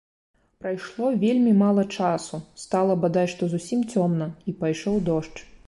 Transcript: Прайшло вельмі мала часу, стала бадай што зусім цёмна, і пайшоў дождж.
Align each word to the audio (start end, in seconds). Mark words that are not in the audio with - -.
Прайшло 0.61 1.09
вельмі 1.23 1.51
мала 1.63 1.83
часу, 1.99 2.41
стала 2.63 2.97
бадай 3.05 3.27
што 3.37 3.53
зусім 3.55 3.87
цёмна, 3.93 4.33
і 4.49 4.59
пайшоў 4.65 5.01
дождж. 5.11 5.37